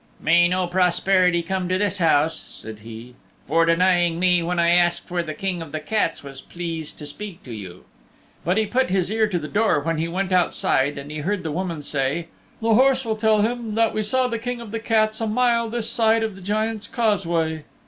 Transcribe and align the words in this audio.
"May 0.19 0.47
no 0.47 0.65
prosperity 0.65 1.43
come 1.43 1.69
to 1.69 1.77
this 1.77 1.99
house," 1.99 2.35
said 2.47 2.79
he, 2.79 3.13
"for 3.47 3.67
denying 3.67 4.19
me 4.19 4.41
when 4.41 4.57
I 4.57 4.71
asked 4.71 5.11
where 5.11 5.21
the 5.21 5.35
King 5.35 5.61
of 5.61 5.71
the 5.71 5.79
Cats 5.79 6.23
was 6.23 6.41
pleased 6.41 6.97
to 6.97 7.05
speak 7.05 7.43
to 7.43 7.51
you." 7.53 7.83
But 8.43 8.57
he 8.57 8.65
put 8.65 8.89
his 8.89 9.11
ear 9.11 9.27
to 9.27 9.37
the 9.37 9.47
door 9.47 9.79
when 9.81 9.99
he 9.99 10.07
went 10.07 10.31
outside 10.31 10.97
and 10.97 11.11
he 11.11 11.19
heard 11.19 11.43
the 11.43 11.51
woman 11.51 11.83
say, 11.83 12.29
"The 12.63 12.73
horse 12.73 13.05
will 13.05 13.15
tell 13.15 13.43
him 13.43 13.75
that 13.75 13.93
we 13.93 14.01
saw 14.01 14.27
the 14.27 14.39
King 14.39 14.59
of 14.59 14.71
the 14.71 14.79
Cats 14.79 15.21
a 15.21 15.27
mile 15.27 15.69
this 15.69 15.87
side 15.91 16.23
of 16.23 16.33
the 16.35 16.41
Giant's 16.41 16.87
Causeway." 16.87 17.63